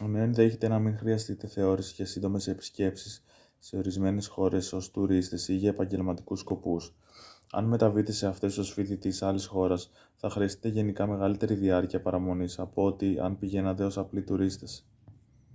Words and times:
ενώ 0.00 0.18
ενδέχεται 0.18 0.68
να 0.68 0.78
μην 0.78 0.96
χρειαστείτε 0.96 1.46
θεώρηση 1.46 1.92
για 1.94 2.06
σύντομες 2.06 2.46
επισκέψεις 2.48 3.24
σε 3.58 3.76
ορισμένες 3.76 4.26
χώρες 4.26 4.72
ως 4.72 4.90
τουρίστες 4.90 5.48
ή 5.48 5.54
για 5.54 5.68
επαγγελματικούς 5.68 6.40
σκοπούς 6.40 6.94
αν 7.50 7.64
μεταβείτε 7.64 8.12
σε 8.12 8.26
αυτές 8.26 8.58
ως 8.58 8.72
φοιτητής 8.72 9.22
άλλης 9.22 9.46
χώρας 9.46 9.90
θα 10.16 10.30
χρειαστείτε 10.30 10.68
γενικά 10.68 11.06
μεγαλύτερη 11.06 11.54
διάρκεια 11.54 12.00
παραμονής 12.02 12.58
από 12.58 12.84
ό,τι 12.84 13.18
αν 13.20 13.38
πηγαίνατε 13.38 13.84
ως 13.84 13.98
απλοί 13.98 14.22
τουρίστες 14.22 14.84